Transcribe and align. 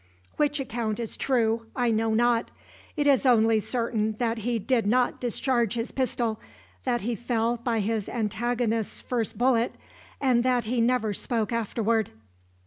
Which 0.37 0.59
account 0.59 0.99
is 0.99 1.15
true, 1.15 1.67
I 1.75 1.91
know 1.91 2.15
not. 2.15 2.49
It 2.97 3.05
is 3.05 3.23
only 3.23 3.59
certain 3.59 4.13
that 4.13 4.39
he 4.39 4.57
did 4.57 4.87
not 4.87 5.21
discharge 5.21 5.75
his 5.75 5.91
pistol, 5.91 6.39
that 6.85 7.01
he 7.01 7.13
fell 7.13 7.57
by 7.57 7.81
his 7.81 8.09
antagonist's 8.09 8.99
first 8.99 9.37
bullet, 9.37 9.75
and 10.19 10.41
that 10.43 10.65
he 10.65 10.81
never 10.81 11.13
spoke 11.13 11.53
afterward." 11.53 12.09